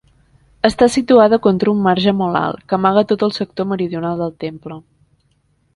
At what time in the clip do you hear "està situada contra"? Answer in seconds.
0.69-1.73